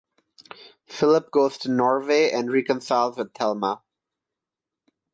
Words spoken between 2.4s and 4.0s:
reconciles with Thelma.